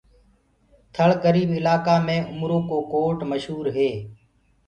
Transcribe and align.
ٿݪ 0.93 1.09
گريب 1.23 1.49
الآڪآ 1.57 1.95
مي 2.05 2.17
اُمر 2.31 2.51
ڪو 2.69 2.77
ڪوٽ 2.91 3.17
مشهوري 3.29 3.89